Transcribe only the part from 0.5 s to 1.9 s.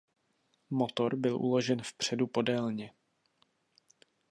Motor byl uložen